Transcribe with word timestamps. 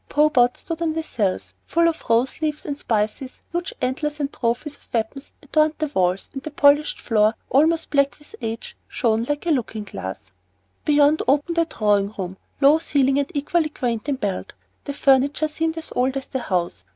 "Bow 0.09 0.29
pots" 0.29 0.61
stood 0.61 0.81
on 0.81 0.93
the 0.93 1.03
sills, 1.03 1.53
full 1.67 1.87
of 1.87 2.03
rose 2.09 2.41
leaves 2.41 2.65
and 2.65 2.75
spices, 2.75 3.41
huge 3.51 3.71
antlers 3.81 4.19
and 4.19 4.33
trophies 4.33 4.75
of 4.75 4.87
weapons 4.91 5.31
adorned 5.43 5.75
the 5.77 5.91
walls, 5.93 6.27
and 6.33 6.41
the 6.41 6.49
polished 6.49 6.99
floor, 6.99 7.35
almost 7.51 7.91
black 7.91 8.17
with 8.17 8.33
age, 8.41 8.75
shone 8.87 9.25
like 9.25 9.45
a 9.45 9.51
looking 9.51 9.83
glass. 9.83 10.31
Beyond 10.85 11.21
opened 11.27 11.59
a 11.59 11.65
drawing 11.65 12.11
room, 12.17 12.37
low 12.61 12.79
ceiled 12.79 13.15
and 13.15 13.31
equally 13.35 13.69
quaint 13.69 14.09
in 14.09 14.15
build. 14.15 14.55
The 14.85 14.93
furniture 14.95 15.47
seemed 15.47 15.77
as 15.77 15.93
old 15.95 16.17
as 16.17 16.25
the 16.25 16.39
house. 16.39 16.83